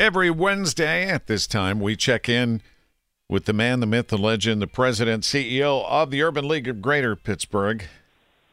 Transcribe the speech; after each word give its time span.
Every 0.00 0.30
Wednesday 0.30 1.06
at 1.06 1.26
this 1.26 1.46
time, 1.46 1.78
we 1.78 1.94
check 1.94 2.26
in 2.26 2.62
with 3.28 3.44
the 3.44 3.52
man, 3.52 3.80
the 3.80 3.86
myth, 3.86 4.08
the 4.08 4.16
legend, 4.16 4.62
the 4.62 4.66
president, 4.66 5.24
CEO 5.24 5.84
of 5.86 6.10
the 6.10 6.22
Urban 6.22 6.48
League 6.48 6.66
of 6.68 6.80
Greater 6.80 7.14
Pittsburgh 7.14 7.84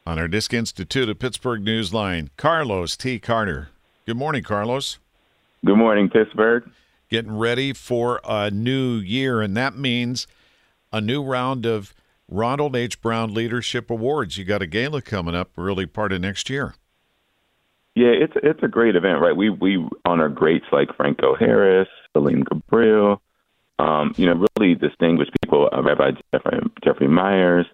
on 0.06 0.20
our 0.20 0.28
Disc 0.28 0.54
Institute 0.54 1.08
of 1.08 1.20
Pittsburgh 1.20 1.64
Newsline, 1.64 2.28
Carlos 2.36 2.98
T. 2.98 3.18
Carter. 3.18 3.70
Good 4.06 4.18
morning, 4.18 4.44
Carlos. 4.44 4.98
Good 5.66 5.78
morning, 5.78 6.10
Pittsburgh. 6.10 6.70
Getting 7.10 7.38
ready 7.38 7.72
for 7.72 8.20
a 8.28 8.52
new 8.52 8.96
year, 8.96 9.42
and 9.42 9.56
that 9.56 9.78
means 9.78 10.28
a 10.92 11.00
new 11.00 11.24
round 11.24 11.66
of 11.66 11.94
Ronald 12.28 12.76
H. 12.76 13.02
Brown 13.02 13.34
Leadership 13.34 13.90
Awards. 13.90 14.38
You 14.38 14.44
got 14.44 14.62
a 14.62 14.68
gala 14.68 15.02
coming 15.02 15.34
up 15.34 15.52
early 15.58 15.86
part 15.86 16.12
of 16.12 16.20
next 16.20 16.50
year. 16.50 16.76
Yeah, 17.98 18.14
it's 18.14 18.34
it's 18.44 18.62
a 18.62 18.68
great 18.68 18.96
event, 18.96 19.22
right? 19.22 19.36
We 19.36 19.50
we 19.50 19.84
honor 20.06 20.30
greats 20.30 20.68
like 20.72 20.96
Franco 20.96 21.36
Harris, 21.36 21.88
Selene 22.14 22.44
Gabriel, 22.48 23.24
um, 23.80 24.14
you 24.18 24.28
know, 24.28 24.46
really 24.60 24.76
distinguished 24.76 25.32
people, 25.42 25.68
uh, 25.76 25.82
Rabbi 25.82 26.12
Jeffrey, 26.32 26.60
Jeffrey 26.84 27.08
Myers, 27.08 27.66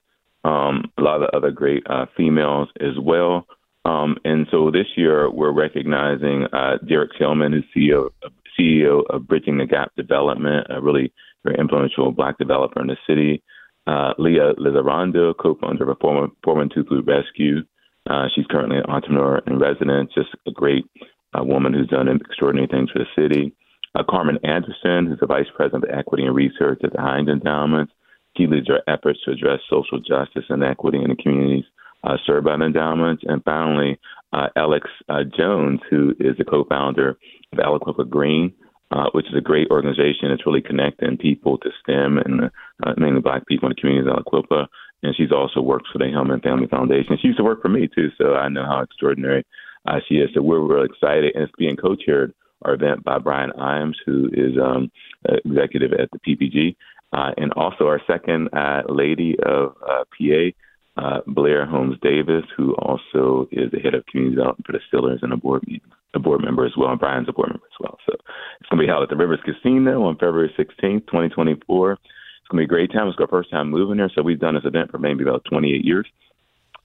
um, 0.46 0.90
a 0.98 1.02
lot 1.02 1.22
of 1.22 1.30
other 1.34 1.52
great 1.52 1.84
uh, 1.90 2.06
females 2.16 2.70
as 2.80 2.98
well. 2.98 3.46
Um, 3.84 4.16
and 4.24 4.48
so 4.50 4.72
this 4.72 4.88
year 4.96 5.30
we're 5.30 5.52
recognizing 5.52 6.46
uh, 6.54 6.78
Derrick 6.88 7.12
Tillman, 7.20 7.52
who's 7.52 7.66
CEO 7.76 8.08
CEO 8.58 9.04
of 9.10 9.28
Bridging 9.28 9.58
the 9.58 9.66
Gap 9.66 9.92
Development, 9.98 10.66
a 10.70 10.80
really 10.80 11.12
very 11.44 11.60
influential 11.60 12.14
black 12.14 12.38
developer 12.38 12.80
in 12.80 12.88
the 12.88 12.98
city. 13.06 13.44
Uh, 13.88 14.14
Leah 14.18 14.54
Lizarondo, 14.58 15.36
co-founder 15.38 15.92
of 15.92 15.98
Foreman, 16.00 16.32
412 16.46 16.88
Food 16.88 17.08
Rescue. 17.08 17.64
Uh, 18.10 18.28
she's 18.34 18.46
currently 18.48 18.78
an 18.78 18.86
entrepreneur 18.88 19.42
in 19.48 19.58
residence, 19.60 20.12
just 20.14 20.30
a 20.48 20.52
great 20.52 20.86
uh, 21.38 21.44
woman 21.44 21.74
who's 21.74 21.88
done 21.88 22.08
extraordinary 22.08 22.68
things 22.68 22.90
for 22.92 23.00
the 23.00 23.06
city. 23.16 23.54
Uh, 23.96 24.04
Carmen 24.10 24.40
Anderson, 24.44 25.08
who's 25.08 25.20
the 25.20 25.28
vice 25.28 25.46
president 25.56 25.84
of 25.86 25.98
equity 25.98 26.26
and 26.26 26.36
research 26.36 26.82
at 26.84 26.94
the 26.94 27.02
Heinz 27.02 27.30
Endowment. 27.30 27.90
She 28.38 28.48
leads 28.48 28.70
our 28.70 28.82
efforts 28.88 29.20
to 29.26 29.32
address 29.32 29.60
social 29.70 30.00
justice 30.00 30.46
and 30.50 30.64
equity 30.64 30.98
in 30.98 31.10
the 31.10 31.16
communities 31.16 31.66
uh, 32.04 32.18
served 32.26 32.46
by 32.46 32.58
the 32.58 32.66
endowment. 32.66 33.22
And 33.24 33.44
finally, 33.44 34.00
uh, 34.34 34.48
Alex 34.56 34.90
uh, 35.10 35.24
Jones, 35.38 35.80
who 35.90 36.16
is 36.20 36.36
the 36.38 36.46
co-founder 36.46 37.10
of 37.10 37.60
Aliquippa 37.60 38.10
Green, 38.10 38.54
uh, 38.92 39.10
which 39.14 39.28
is 39.28 39.36
a 39.38 39.42
great 39.42 39.70
organization. 39.70 40.32
It's 40.32 40.46
really 40.46 40.62
connecting 40.62 41.18
people 41.18 41.58
to 41.60 41.70
STEM 41.82 42.18
and 42.18 42.52
uh, 42.86 42.94
mainly 42.98 43.22
Black 43.22 43.46
people 43.48 43.70
in 43.70 43.76
the 43.76 43.82
community 43.82 44.10
of 44.10 44.18
Aliquippa 44.18 44.68
and 45.04 45.16
she's 45.16 45.32
also 45.32 45.62
worked 45.62 45.88
for 45.92 46.00
the 46.00 46.08
Hillman 46.08 46.40
Family 46.40 46.68
Foundation. 46.68 47.18
She 47.22 47.28
used 47.28 47.38
to 47.38 47.44
work 47.44 47.62
for 47.62 47.70
me 47.70 47.90
too, 47.94 48.10
so 48.18 48.36
I 48.36 48.48
know 48.50 48.66
how 48.66 48.82
extraordinary 48.82 49.46
uh, 49.86 50.00
she 50.08 50.16
is. 50.16 50.30
So 50.34 50.42
we're 50.42 50.62
really 50.62 50.86
excited, 50.86 51.36
and 51.36 51.44
it's 51.44 51.54
being 51.58 51.76
co-chaired 51.76 52.34
our 52.64 52.74
event 52.74 53.04
by 53.04 53.20
Bryan 53.20 53.52
Iams, 53.60 53.98
who 54.06 54.30
is 54.32 54.58
um, 54.58 54.90
executive 55.46 55.92
at 55.94 56.10
the 56.12 56.20
PPG, 56.20 56.76
uh, 57.12 57.32
and 57.38 57.52
also 57.54 57.86
our 57.86 58.02
second 58.08 58.50
uh, 58.54 58.84
lady 58.90 59.36
of 59.46 59.76
uh, 59.88 60.04
PA. 60.18 60.50
Uh, 60.96 61.22
Blayre 61.28 61.68
Holmes 61.68 61.98
Davis, 62.04 62.44
who 62.56 62.76
also 62.76 63.48
is 63.52 63.72
the 63.72 63.80
head 63.80 63.96
of 63.96 64.06
community 64.06 64.36
development 64.36 64.64
for 64.68 64.74
the 64.74 64.80
Steelers 64.94 65.24
and 65.24 65.34
a 65.34 65.38
board 65.38 65.66
a 66.14 66.20
board 66.20 66.42
member 66.44 66.68
as 66.68 66.74
well, 66.78 66.92
and 66.92 67.00
Bryan's 67.00 67.28
a 67.28 67.34
board 67.34 67.50
member 67.50 67.66
as 67.66 67.80
well. 67.80 67.98
So 68.06 68.14
it's 68.14 68.70
going 68.70 68.78
to 68.78 68.84
be 68.84 68.88
held 68.88 69.02
at 69.02 69.10
the 69.10 69.16
Rivers 69.16 69.40
Casino 69.44 70.04
on 70.04 70.14
February 70.18 70.54
16th, 70.56 71.08
2024 71.08 71.98
going 72.50 72.64
to 72.64 72.68
be 72.68 72.74
a 72.74 72.76
great 72.76 72.92
time. 72.92 73.08
It's 73.08 73.20
our 73.20 73.28
first 73.28 73.52
time 73.52 73.70
moving 73.70 73.98
here, 73.98 74.10
so 74.14 74.22
we've 74.22 74.40
done 74.40 74.56
this 74.56 74.66
event 74.66 74.92
for 74.92 74.98
maybe 74.98 75.24
about 75.24 75.46
28 75.46 75.84
years. 75.84 76.08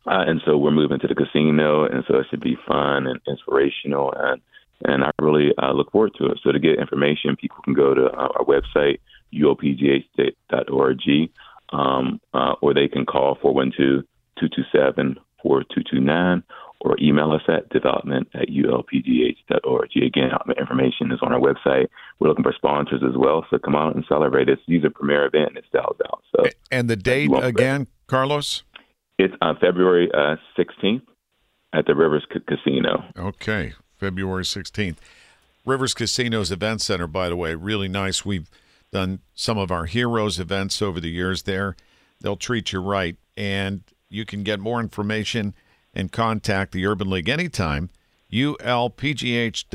Uh, 0.07 0.25
and 0.27 0.41
so 0.45 0.57
we're 0.57 0.71
moving 0.71 0.99
to 1.01 1.09
the 1.09 1.15
casino, 1.15 1.85
and 1.85 2.05
so 2.09 2.19
it 2.19 2.27
should 2.31 2.41
be 2.41 2.57
fun 2.67 3.07
and 3.07 3.21
inspirational, 3.27 4.13
and 4.17 4.41
and 4.85 5.03
I 5.03 5.11
really 5.19 5.53
uh, 5.61 5.73
look 5.73 5.91
forward 5.91 6.13
to 6.19 6.27
it. 6.27 6.39
So 6.43 6.53
to 6.53 6.59
get 6.61 6.79
information, 6.79 7.35
people 7.35 7.59
can 7.65 7.75
go 7.75 7.95
to 7.95 8.07
uh, 8.07 8.29
our 8.39 8.45
website 8.45 9.01
ulpgh.org, 9.35 11.01
um, 11.71 12.21
uh, 12.33 12.55
or 12.63 12.75
they 12.75 12.89
can 12.89 13.05
call 13.05 13.37
412 13.43 14.05
227 14.39 15.19
4229 15.43 16.43
or 16.81 16.97
email 17.01 17.33
us 17.33 17.43
at 17.49 17.69
development 17.71 18.29
at 18.35 18.49
ulpgh.org. 18.49 19.91
Again, 19.97 20.31
information 20.59 21.11
is 21.13 21.19
on 21.23 21.33
our 21.33 21.41
website. 21.41 21.89
We're 22.19 22.29
looking 22.29 22.45
for 22.45 22.53
sponsors 22.55 23.03
as 23.03 23.17
well, 23.17 23.45
so 23.51 23.59
come 23.59 23.75
out 23.75 23.95
and 23.95 24.05
celebrate. 24.09 24.49
It's 24.49 24.63
these 24.69 24.85
are 24.85 24.91
premier 24.91 25.27
event 25.27 25.49
and 25.49 25.59
it 25.59 25.65
sells 25.73 25.97
out. 26.07 26.23
So, 26.35 26.45
and 26.71 26.89
the 26.89 26.97
date 26.97 27.31
again, 27.35 27.89
Carlos? 28.07 28.63
It's 29.19 29.35
on 29.43 29.59
February 29.59 30.09
uh, 30.15 30.37
16th 30.57 31.03
at 31.73 31.87
the 31.87 31.95
Rivers 31.95 32.25
C- 32.33 32.41
Casino. 32.47 33.05
Okay, 33.17 33.75
February 33.97 34.45
16th. 34.45 34.97
Rivers 35.65 35.93
Casino's 35.93 36.53
event 36.53 36.81
center, 36.81 37.07
by 37.09 37.29
the 37.29 37.37
way, 37.37 37.55
really 37.55 37.89
nice. 37.89 38.25
We've 38.25 38.49
done 38.93 39.21
some 39.35 39.59
of 39.59 39.71
our 39.71 39.87
heroes 39.87 40.39
events 40.39 40.81
over 40.81 41.01
the 41.01 41.11
years 41.11 41.43
there. 41.43 41.77
They'll 42.21 42.37
treat 42.37 42.73
you 42.73 42.81
right, 42.81 43.17
and 43.37 43.83
you 44.09 44.25
can 44.25 44.45
get 44.45 44.61
more 44.61 44.81
information 44.81 45.55
and 45.95 46.13
contact 46.13 46.73
the 46.73 46.87
Urban 46.87 47.11
League 47.11 47.29
anytime. 47.29 47.91
ULPGH.org. 48.33 49.69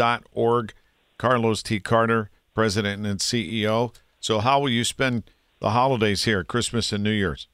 Carlos 1.18 1.64
T. 1.64 1.80
Carter, 1.80 2.30
President 2.54 3.06
and 3.06 3.20
CEO. 3.20 3.96
So, 4.20 4.40
how 4.40 4.60
will 4.60 4.70
you 4.70 4.84
spend 4.84 5.24
the 5.60 5.70
holidays 5.70 6.26
here, 6.26 6.44
Christmas 6.44 6.92
and 6.92 7.04
New 7.04 7.12
Year's? 7.12 7.48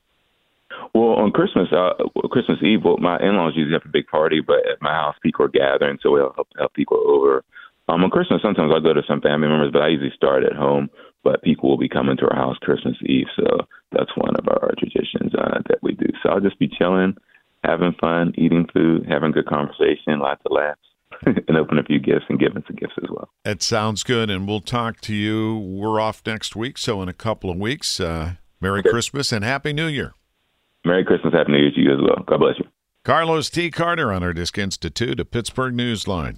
Well, 0.94 1.14
on 1.14 1.32
Christmas, 1.32 1.68
uh, 1.72 1.94
Christmas 2.32 2.58
Eve, 2.64 2.84
well, 2.84 2.98
my 2.98 3.18
in-laws 3.20 3.54
usually 3.56 3.74
have 3.74 3.86
a 3.86 3.90
big 3.90 4.08
party, 4.08 4.42
but 4.42 4.68
at 4.68 4.82
my 4.82 4.94
house, 4.94 5.16
people 5.22 5.46
are 5.46 5.50
gathering, 5.50 6.00
so 6.02 6.12
we'll 6.12 6.34
help, 6.34 6.48
help 6.58 6.74
people 6.74 7.02
over. 7.06 7.44
Um, 7.88 8.04
on 8.04 8.10
Christmas, 8.10 8.42
sometimes 8.42 8.72
I 8.76 8.80
go 8.80 8.94
to 8.94 9.04
some 9.08 9.22
family 9.22 9.48
members, 9.48 9.72
but 9.72 9.82
I 9.82 9.90
usually 9.90 10.14
start 10.16 10.44
at 10.44 10.54
home. 10.54 10.90
But 11.22 11.44
people 11.44 11.70
will 11.70 11.78
be 11.78 11.90
coming 11.90 12.16
to 12.18 12.30
our 12.30 12.36
house 12.36 12.58
Christmas 12.62 12.96
Eve, 13.06 13.28
so 13.36 13.46
that's 13.92 14.16
one 14.16 14.36
of 14.38 14.48
our 14.48 14.74
traditions 14.80 15.36
uh, 15.36 15.60
that 15.68 15.84
we 15.84 15.94
do. 15.94 16.08
So 16.24 16.30
I'll 16.30 16.40
just 16.40 16.58
be 16.60 16.70
chilling, 16.70 17.18
having 17.64 17.94
fun, 18.00 18.34
eating 18.38 18.68
food, 18.74 19.06
having 19.08 19.32
good 19.32 19.48
conversation, 19.48 20.20
lots 20.20 20.42
of 20.46 20.52
laughs, 20.52 20.80
and 21.48 21.58
open 21.58 21.78
a 21.78 21.84
few 21.84 22.00
gifts 22.00 22.26
and 22.30 22.40
giving 22.40 22.64
some 22.68 22.76
gifts 22.76 22.94
as 23.02 23.10
well. 23.10 23.30
It 23.46 23.62
sounds 23.62 24.04
good, 24.04 24.30
and 24.30 24.48
we'll 24.48 24.62
talk 24.62 25.02
to 25.02 25.14
you. 25.14 25.58
We're 25.58 26.00
off 26.00 26.22
next 26.26 26.56
week, 26.56 26.78
so 26.78 27.02
in 27.02 27.10
a 27.10 27.14
couple 27.14 27.50
of 27.50 27.58
weeks, 27.58 28.00
uh, 28.00 28.36
Merry 28.62 28.80
okay. 28.80 28.90
Christmas 28.90 29.32
and 29.32 29.44
Happy 29.44 29.74
New 29.74 29.88
Year. 29.88 30.14
Merry 30.86 31.04
Christmas, 31.04 31.34
Happy 31.34 31.52
New 31.52 31.60
Year 31.60 31.72
to 31.72 31.82
you 31.82 31.94
as 31.94 32.00
well. 32.02 32.24
God 32.26 32.40
bless 32.40 32.60
you. 32.60 32.66
Carlos 33.04 33.50
T. 33.50 33.72
Carter 33.72 34.12
on 34.12 34.24
our 34.24 34.34
Disc 34.34 34.58
Institute, 34.58 35.20
a 35.20 35.26
Pittsburgh 35.26 35.74
Newsline. 35.74 36.38